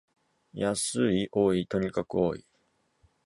[0.55, 2.43] 安い、多い、とにかく多い